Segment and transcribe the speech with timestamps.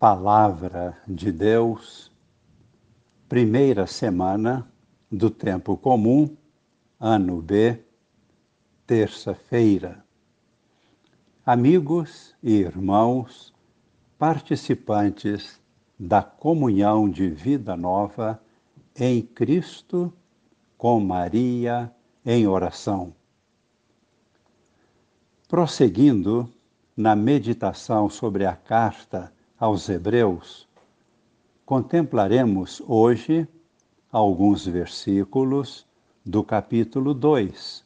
[0.00, 2.10] Palavra de Deus,
[3.28, 4.66] primeira semana
[5.12, 6.38] do Tempo Comum,
[6.98, 7.78] ano B,
[8.86, 10.02] terça-feira.
[11.44, 13.52] Amigos e irmãos,
[14.18, 15.60] participantes
[15.98, 18.42] da comunhão de vida nova
[18.96, 20.10] em Cristo,
[20.78, 21.94] com Maria
[22.24, 23.12] em oração.
[25.46, 26.50] Prosseguindo
[26.96, 29.30] na meditação sobre a carta
[29.60, 30.66] aos Hebreus,
[31.66, 33.46] contemplaremos hoje
[34.10, 35.86] alguns versículos
[36.24, 37.84] do capítulo 2.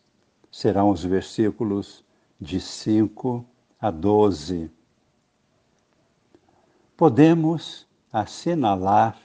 [0.52, 2.05] Serão os versículos
[2.41, 3.45] de 5
[3.80, 4.70] a 12.
[6.96, 9.18] Podemos assinalar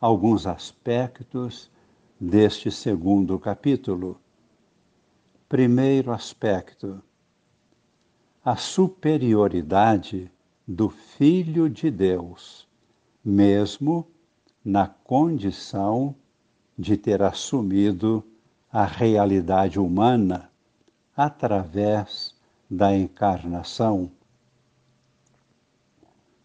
[0.00, 1.68] alguns aspectos
[2.20, 4.16] deste segundo capítulo.
[5.48, 7.02] Primeiro aspecto:
[8.44, 10.30] a superioridade
[10.72, 12.68] do Filho de Deus,
[13.24, 14.06] mesmo
[14.64, 16.14] na condição
[16.78, 18.24] de ter assumido
[18.70, 20.48] a realidade humana
[21.16, 22.36] através
[22.70, 24.12] da encarnação.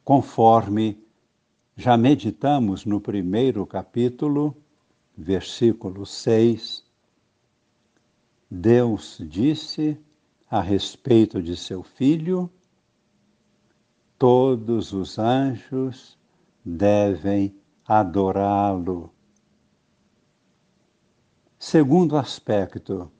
[0.03, 0.97] Conforme
[1.78, 4.57] já meditamos no primeiro capítulo,
[5.16, 6.83] versículo 6,
[8.50, 9.95] Deus disse
[10.50, 12.50] a respeito de seu filho
[14.17, 16.17] todos os anjos
[16.63, 19.11] devem adorá-lo.
[21.59, 23.11] Segundo aspecto,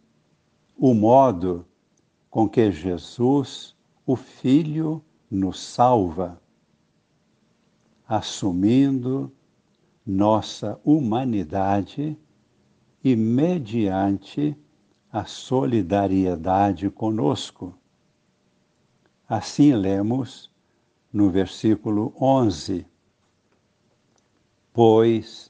[0.77, 1.65] o modo
[2.29, 6.41] com que Jesus, o Filho, nos salva,
[8.07, 9.31] assumindo
[10.05, 12.17] nossa humanidade
[13.03, 14.55] e mediante
[15.11, 17.73] a solidariedade conosco.
[19.27, 20.52] Assim lemos
[21.16, 22.85] no versículo 11.
[24.73, 25.49] Pois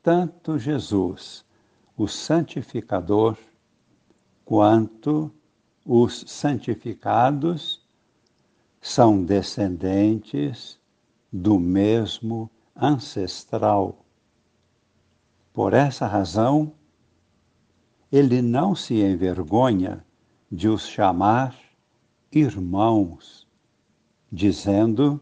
[0.00, 1.44] tanto Jesus,
[1.96, 3.36] o santificador,
[4.44, 5.28] quanto
[5.84, 7.84] os santificados
[8.80, 10.78] são descendentes
[11.32, 14.04] do mesmo ancestral.
[15.52, 16.74] Por essa razão,
[18.10, 20.06] ele não se envergonha
[20.48, 21.58] de os chamar
[22.30, 23.50] irmãos
[24.32, 25.20] dizendo: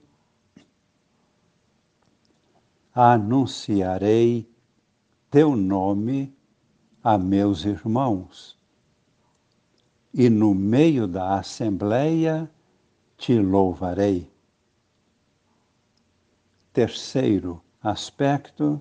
[2.95, 4.49] Anunciarei
[5.29, 6.33] teu nome
[7.03, 8.57] a meus irmãos,
[10.15, 12.49] e no meio da assembleia
[13.19, 14.31] te louvarei.
[16.73, 18.81] Terceiro aspecto,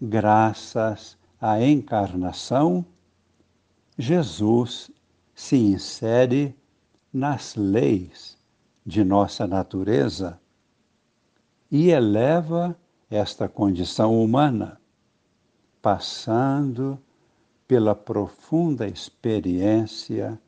[0.00, 2.84] graças à encarnação,
[3.98, 4.90] Jesus
[5.34, 6.54] se insere
[7.12, 8.35] nas leis
[8.86, 10.40] de nossa natureza
[11.68, 12.78] e eleva
[13.10, 14.80] esta condição humana,
[15.82, 16.96] passando
[17.66, 20.40] pela profunda experiência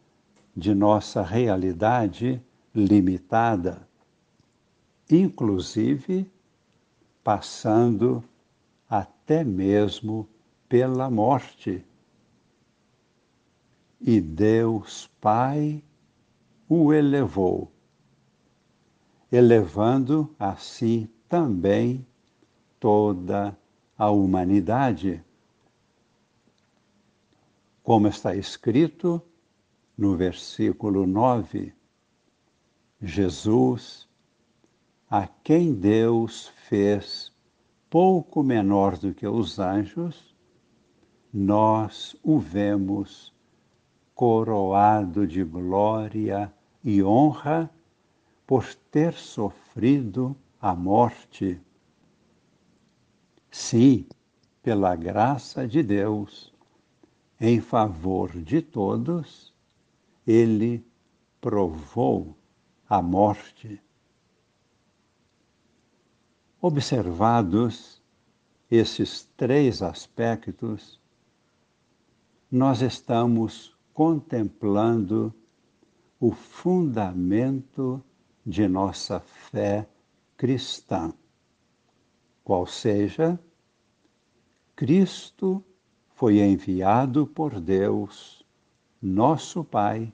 [0.57, 2.41] de nossa realidade
[2.73, 3.87] limitada,
[5.11, 6.31] inclusive
[7.25, 8.23] passando
[8.89, 10.29] até mesmo
[10.69, 11.85] pela morte.
[14.01, 15.83] E Deus Pai
[16.69, 17.73] o elevou
[19.31, 22.07] elevando assim também
[22.81, 23.57] toda
[23.97, 25.23] a humanidade.
[27.83, 29.23] Como está escrito
[29.97, 31.75] no versículo 9,
[33.01, 34.09] Jesus,
[35.11, 37.33] a quem Deus fez
[37.91, 40.35] pouco menor do que os anjos,
[41.33, 43.35] nós o vemos
[44.15, 46.53] coroado de glória
[46.83, 47.71] e honra
[48.49, 51.61] por ter sofrido a morte.
[53.51, 54.07] Sim,
[54.63, 56.51] pela graça de Deus,
[57.39, 59.53] em favor de todos,
[60.27, 60.83] ele
[61.43, 62.35] provou
[62.89, 63.83] a morte.
[66.59, 68.01] Observados
[68.71, 70.99] esses três aspectos,
[72.51, 75.35] nós estamos contemplando
[76.19, 78.03] o fundamento
[78.49, 79.87] de nossa fé
[80.35, 81.13] cristã,
[82.43, 83.39] qual seja,
[84.75, 85.63] Cristo
[86.15, 88.43] foi enviado por Deus,
[89.03, 90.11] nosso Pai,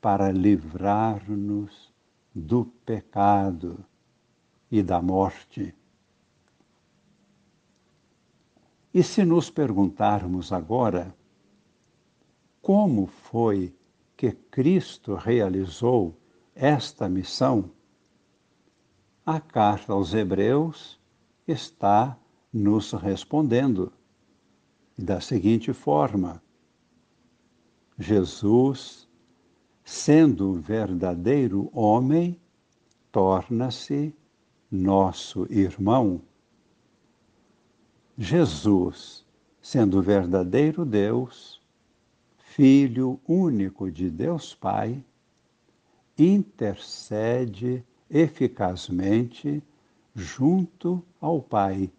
[0.00, 1.94] para livrar-nos
[2.34, 3.84] do pecado
[4.68, 5.72] e da morte.
[8.92, 11.14] E se nos perguntarmos agora
[12.60, 13.72] como foi
[14.16, 16.19] que Cristo realizou
[16.60, 17.70] esta missão,
[19.24, 21.00] a carta aos Hebreus
[21.48, 22.18] está
[22.52, 23.90] nos respondendo
[24.96, 26.42] da seguinte forma:
[27.98, 29.08] Jesus,
[29.82, 32.38] sendo verdadeiro homem,
[33.10, 34.14] torna-se
[34.70, 36.20] nosso irmão.
[38.18, 39.24] Jesus,
[39.62, 41.58] sendo verdadeiro Deus,
[42.36, 45.02] Filho único de Deus Pai,
[46.18, 49.62] intercede eficazmente
[50.14, 51.90] junto ao Pai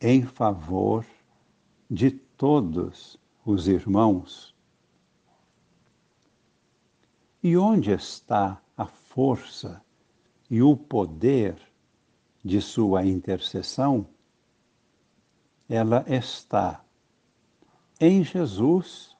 [0.00, 1.04] em favor
[1.90, 4.54] de todos os irmãos.
[7.42, 9.82] E onde está a força
[10.50, 11.56] e o poder
[12.44, 14.06] de sua intercessão?
[15.68, 16.84] Ela está
[18.00, 19.16] em Jesus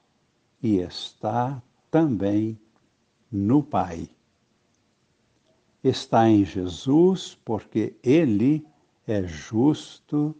[0.61, 2.59] e está também
[3.31, 4.09] no Pai.
[5.83, 8.65] Está em Jesus porque Ele
[9.07, 10.35] é justo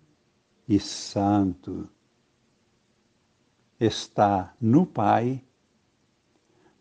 [0.68, 1.88] e santo.
[3.80, 5.44] Está no Pai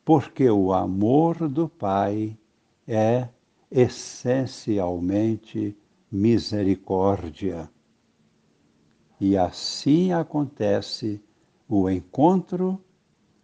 [0.05, 2.37] porque o amor do Pai
[2.87, 3.29] é
[3.71, 5.77] essencialmente
[6.11, 7.71] misericórdia.
[9.21, 11.23] E assim acontece
[11.69, 12.83] o encontro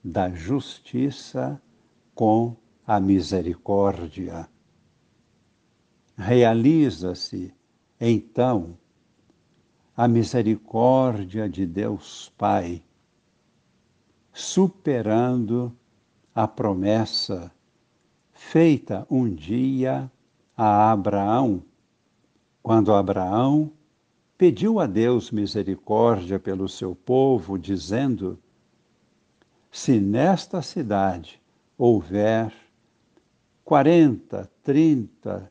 [0.03, 1.62] da justiça
[2.17, 4.49] com a misericórdia.
[6.17, 7.53] Realiza-se,
[8.01, 8.79] então,
[9.95, 12.83] a misericórdia de Deus Pai,
[14.33, 15.77] superando
[16.35, 17.53] a promessa
[18.33, 20.11] feita um dia
[20.57, 21.62] a Abraão,
[22.62, 23.71] quando Abraão
[24.39, 28.39] pediu a Deus misericórdia pelo seu povo, dizendo:
[29.71, 31.41] Se nesta cidade
[31.78, 32.52] houver
[33.64, 35.50] quarenta, trinta,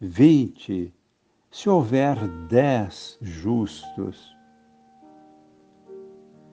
[0.00, 0.94] vinte,
[1.50, 2.16] se houver
[2.48, 4.34] dez justos,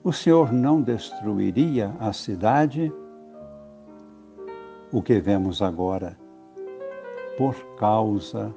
[0.02, 2.92] o Senhor não destruiria a cidade?
[4.92, 6.18] O que vemos agora?
[7.38, 8.54] Por causa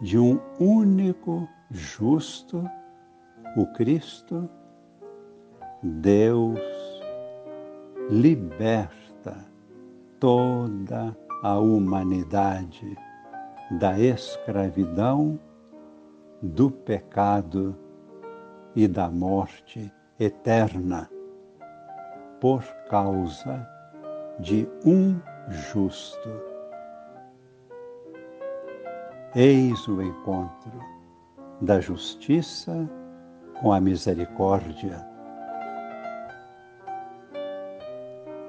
[0.00, 2.68] de um único justo,
[3.56, 4.48] o Cristo,
[5.82, 6.58] Deus
[8.10, 9.03] liberta
[10.20, 12.96] toda a humanidade
[13.78, 15.38] da escravidão,
[16.42, 17.76] do pecado
[18.74, 21.10] e da morte eterna,
[22.40, 23.66] por causa
[24.40, 25.18] de um
[25.50, 26.28] justo.
[29.34, 30.72] Eis o encontro
[31.60, 32.88] da justiça
[33.60, 35.13] com a misericórdia.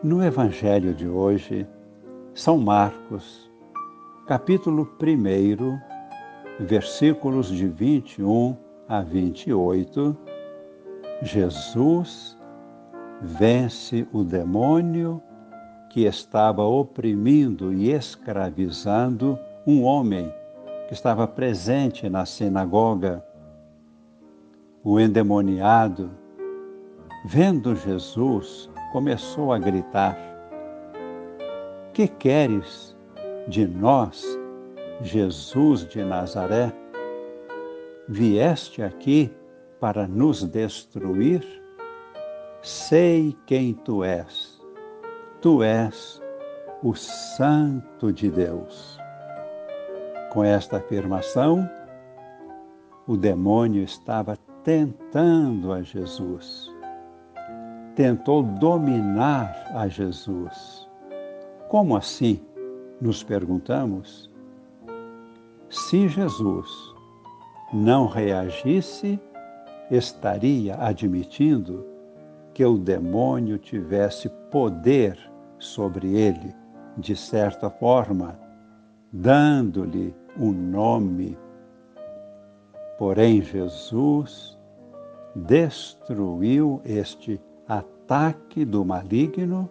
[0.06, 1.68] No Evangelho de hoje,
[2.32, 3.50] São Marcos,
[4.28, 5.80] capítulo 1,
[6.64, 8.56] versículos de 21
[8.88, 10.16] a 28,
[11.24, 12.38] Jesus
[13.20, 15.20] vence o demônio
[15.90, 20.32] que estava oprimindo e escravizando um homem
[20.88, 23.26] que estava presente na sinagoga.
[24.84, 26.12] O endemoniado,
[27.26, 30.18] vendo Jesus, começou a gritar:
[31.94, 32.96] Que queres
[33.46, 34.26] de nós,
[35.02, 36.72] Jesus de Nazaré?
[38.08, 39.30] Vieste aqui
[39.82, 41.44] para nos destruir?
[42.62, 44.64] Sei quem tu és.
[45.42, 46.22] Tu és
[46.82, 48.98] o Santo de Deus.
[50.32, 51.70] Com esta afirmação,
[53.06, 56.74] o demônio estava tentando a Jesus,
[57.96, 60.88] tentou dominar a Jesus.
[61.70, 62.42] Como assim?
[63.02, 64.30] Nos perguntamos.
[65.70, 66.70] Se Jesus
[67.74, 69.20] não reagisse,
[69.90, 71.86] estaria admitindo
[72.54, 75.18] que o demônio tivesse poder
[75.58, 76.54] sobre ele,
[76.98, 78.40] de certa forma,
[79.12, 81.38] dando-lhe um nome.
[82.98, 84.58] Porém, Jesus
[85.36, 89.70] destruiu este ataque do maligno,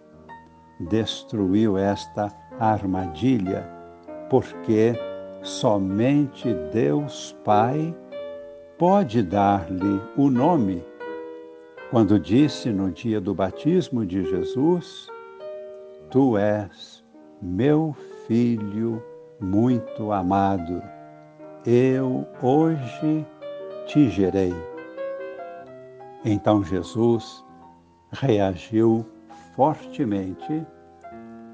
[0.79, 3.69] destruiu esta armadilha,
[4.29, 4.93] porque
[5.41, 7.95] somente Deus Pai
[8.77, 10.83] pode dar-lhe o nome.
[11.91, 15.07] Quando disse no dia do batismo de Jesus:
[16.09, 17.03] Tu és
[17.41, 17.95] meu
[18.27, 19.01] filho
[19.39, 20.81] muito amado,
[21.65, 23.25] eu hoje
[23.85, 24.53] te gerei.
[26.23, 27.44] Então Jesus
[28.19, 29.05] reagiu
[29.55, 30.65] fortemente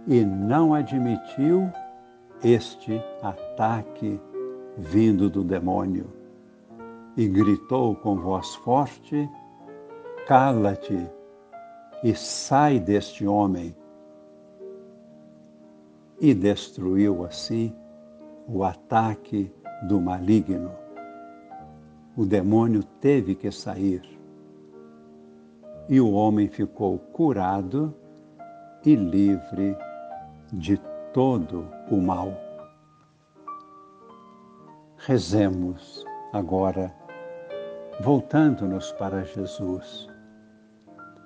[0.08, 1.70] e não admitiu
[2.44, 4.20] este ataque
[4.78, 6.08] vindo do demônio,
[7.16, 9.30] e gritou com voz forte:
[10.28, 11.10] Cala-te
[12.04, 13.76] e sai deste homem.
[16.20, 17.76] E destruiu assim
[18.48, 19.52] o ataque
[19.88, 20.72] do maligno.
[22.16, 24.21] O demônio teve que sair.
[25.90, 27.94] E o homem ficou curado
[28.86, 29.78] e livre
[30.54, 30.78] de
[31.14, 32.34] todo o mal.
[34.98, 36.94] Rezemos agora,
[38.02, 40.08] voltando-nos para Jesus,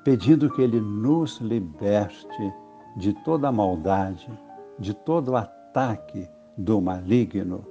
[0.03, 2.53] pedindo que Ele nos liberte
[2.97, 4.31] de toda a maldade,
[4.79, 7.65] de todo o ataque do maligno.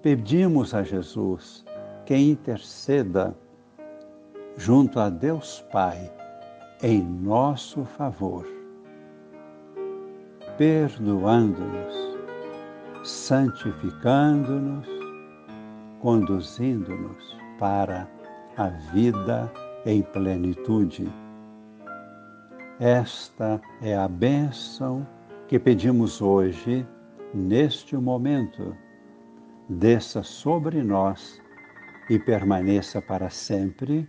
[0.00, 1.64] Pedimos a Jesus
[2.06, 3.36] que interceda
[4.58, 6.12] junto a Deus Pai
[6.82, 8.44] em nosso favor,
[10.58, 12.18] perdoando-nos,
[13.04, 14.86] santificando-nos
[16.00, 18.08] conduzindo-nos para
[18.56, 19.50] a vida
[19.86, 21.08] em plenitude.
[22.78, 25.06] Esta é a bênção
[25.48, 26.86] que pedimos hoje,
[27.34, 28.76] neste momento.
[29.68, 31.40] Desça sobre nós
[32.08, 34.08] e permaneça para sempre